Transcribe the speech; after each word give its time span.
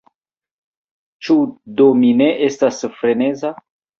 Ĉu 1.27 1.35
do 1.81 1.87
mi 1.99 2.11
ne 2.21 2.31
estas 2.47 2.83
freneza? 2.97 3.55